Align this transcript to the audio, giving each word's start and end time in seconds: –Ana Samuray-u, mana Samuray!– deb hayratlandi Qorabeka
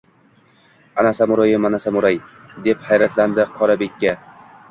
–Ana 1.01 1.11
Samuray-u, 1.17 1.59
mana 1.65 1.81
Samuray!– 1.83 2.17
deb 2.69 2.83
hayratlandi 2.89 3.47
Qorabeka 3.59 4.15